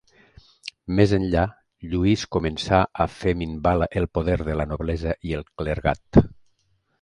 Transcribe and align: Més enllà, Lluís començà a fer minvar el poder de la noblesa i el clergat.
Més 0.99 1.11
enllà, 1.17 1.43
Lluís 1.91 2.23
començà 2.35 2.79
a 3.05 3.07
fer 3.17 3.35
minvar 3.43 3.75
el 4.01 4.09
poder 4.19 4.39
de 4.49 4.57
la 4.63 4.67
noblesa 4.73 5.15
i 5.31 5.37
el 5.43 5.47
clergat. 5.63 6.21